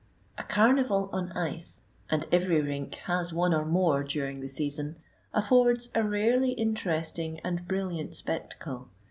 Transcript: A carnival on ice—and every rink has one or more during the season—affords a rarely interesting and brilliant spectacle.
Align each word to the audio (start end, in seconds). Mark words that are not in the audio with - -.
A 0.35 0.43
carnival 0.43 1.11
on 1.13 1.31
ice—and 1.33 2.25
every 2.31 2.59
rink 2.59 2.95
has 3.05 3.31
one 3.31 3.53
or 3.53 3.63
more 3.67 4.03
during 4.03 4.39
the 4.39 4.47
season—affords 4.49 5.89
a 5.93 6.03
rarely 6.03 6.53
interesting 6.53 7.39
and 7.41 7.67
brilliant 7.67 8.15
spectacle. 8.15 8.89